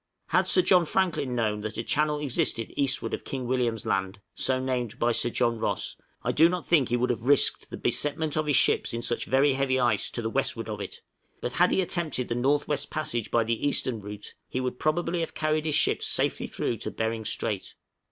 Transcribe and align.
Had 0.29 0.47
Sir 0.47 0.63
John 0.63 0.83
Franklin 0.85 1.35
known 1.35 1.61
that 1.61 1.77
a 1.77 1.83
channel 1.83 2.17
existed 2.17 2.73
eastward 2.75 3.13
of 3.13 3.23
King 3.23 3.45
William's 3.45 3.85
Land 3.85 4.19
(so 4.33 4.59
named 4.59 4.97
by 4.97 5.11
Sir 5.11 5.29
John 5.29 5.59
Ross), 5.59 5.95
I 6.23 6.31
do 6.31 6.49
not 6.49 6.65
think 6.65 6.89
he 6.89 6.97
would 6.97 7.11
have 7.11 7.27
risked 7.27 7.69
the 7.69 7.77
besetment 7.77 8.35
of 8.35 8.47
his 8.47 8.55
ships 8.55 8.95
in 8.95 9.03
such 9.03 9.25
very 9.25 9.53
heavy 9.53 9.79
ice 9.79 10.09
to 10.09 10.23
the 10.23 10.29
westward 10.31 10.67
of 10.69 10.81
it; 10.81 11.03
but 11.39 11.53
had 11.53 11.69
he 11.69 11.81
attempted 11.83 12.29
the 12.29 12.33
north 12.33 12.67
west 12.67 12.89
passage 12.89 13.29
by 13.29 13.43
the 13.43 13.67
eastern 13.67 13.99
route, 14.01 14.33
he 14.49 14.59
would 14.59 14.79
probably 14.79 15.19
have 15.19 15.35
carried 15.35 15.65
his 15.67 15.75
ships 15.75 16.07
safely 16.07 16.47
through 16.47 16.77
to 16.77 16.89
Behring 16.89 17.23
Strait. 17.23 17.75